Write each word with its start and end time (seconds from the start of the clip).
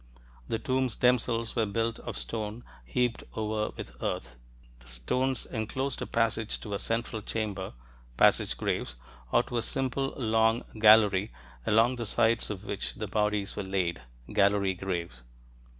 The 0.47 0.57
tombs 0.57 0.95
themselves 0.95 1.55
were 1.55 1.67
built 1.67 1.99
of 1.99 2.17
stone, 2.17 2.63
heaped 2.83 3.23
over 3.35 3.69
with 3.77 3.95
earth; 4.01 4.35
the 4.79 4.87
stones 4.87 5.45
enclosed 5.45 6.01
a 6.01 6.07
passage 6.07 6.59
to 6.61 6.73
a 6.73 6.79
central 6.79 7.21
chamber 7.21 7.73
("passage 8.17 8.57
graves"), 8.57 8.95
or 9.31 9.43
to 9.43 9.57
a 9.57 9.61
simple 9.61 10.15
long 10.17 10.63
gallery, 10.79 11.31
along 11.67 11.97
the 11.97 12.07
sides 12.07 12.49
of 12.49 12.63
which 12.65 12.95
the 12.95 13.05
bodies 13.05 13.55
were 13.55 13.61
laid 13.61 14.01
("gallery 14.33 14.73
graves"). 14.73 15.21